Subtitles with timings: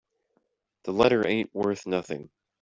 [0.85, 2.31] The letter ain't worth nothing.